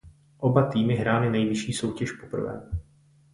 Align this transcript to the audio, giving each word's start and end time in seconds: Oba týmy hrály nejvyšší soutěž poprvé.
Oba 0.37 0.67
týmy 0.69 0.95
hrály 0.95 1.29
nejvyšší 1.29 1.73
soutěž 1.73 2.11
poprvé. 2.11 2.69